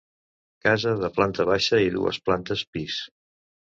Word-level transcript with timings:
Casa 0.67 0.93
de 1.03 1.11
planta 1.19 1.45
baixa 1.49 1.81
i 1.89 1.93
dues 1.99 2.21
plantes 2.31 2.65
pis. 2.77 2.97